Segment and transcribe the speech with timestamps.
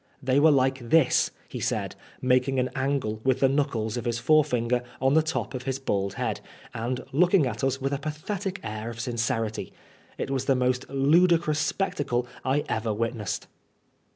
[0.29, 4.43] "They were like this," he said, making an angle with the knuckles of his fore
[4.43, 6.41] finger on the top of his bald head,
[6.73, 9.71] and looking at us with a pathetic air of sincerity.
[10.17, 13.45] It was the most ludicrous spectacle I ever witnessed.